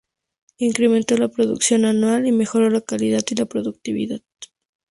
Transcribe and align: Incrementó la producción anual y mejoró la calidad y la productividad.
Incrementó 0.57 1.15
la 1.15 1.27
producción 1.27 1.85
anual 1.85 2.25
y 2.25 2.31
mejoró 2.31 2.71
la 2.71 2.81
calidad 2.81 3.21
y 3.29 3.35
la 3.35 3.45
productividad. 3.45 4.21